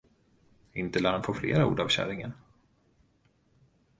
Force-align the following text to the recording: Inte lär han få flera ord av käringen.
Inte 0.73 0.99
lär 0.99 1.11
han 1.11 1.23
få 1.23 1.33
flera 1.33 1.65
ord 1.67 1.79
av 1.79 1.87
käringen. 1.87 2.33